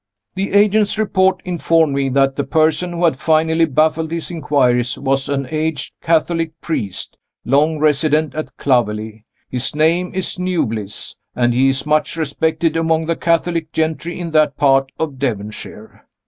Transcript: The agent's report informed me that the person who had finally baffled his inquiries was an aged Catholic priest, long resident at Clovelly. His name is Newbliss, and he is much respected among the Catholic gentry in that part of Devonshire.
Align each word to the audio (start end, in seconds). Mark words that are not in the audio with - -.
The 0.33 0.53
agent's 0.53 0.97
report 0.97 1.43
informed 1.45 1.93
me 1.93 2.09
that 2.09 2.35
the 2.35 2.43
person 2.43 2.91
who 2.93 3.05
had 3.05 3.19
finally 3.19 3.65
baffled 3.65 4.09
his 4.11 4.31
inquiries 4.31 4.97
was 4.97 5.29
an 5.29 5.45
aged 5.51 5.93
Catholic 6.01 6.59
priest, 6.59 7.17
long 7.45 7.77
resident 7.77 8.33
at 8.33 8.57
Clovelly. 8.57 9.25
His 9.51 9.75
name 9.75 10.11
is 10.15 10.39
Newbliss, 10.39 11.15
and 11.35 11.53
he 11.53 11.69
is 11.69 11.85
much 11.85 12.15
respected 12.17 12.75
among 12.75 13.05
the 13.05 13.15
Catholic 13.15 13.71
gentry 13.73 14.19
in 14.19 14.31
that 14.31 14.57
part 14.57 14.91
of 14.97 15.19
Devonshire. 15.19 16.07